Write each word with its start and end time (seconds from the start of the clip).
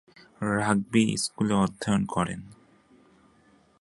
Rugby 0.55 1.03
স্কুলে 1.17 1.55
অধ্যয়ন 1.55 2.03
করেন। 2.05 2.41